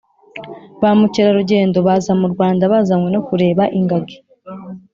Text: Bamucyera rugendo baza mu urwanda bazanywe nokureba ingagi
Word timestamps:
Bamucyera 0.81 1.35
rugendo 1.37 1.77
baza 1.87 2.11
mu 2.19 2.23
urwanda 2.27 2.63
bazanywe 2.73 3.09
nokureba 3.11 3.63
ingagi 3.77 4.17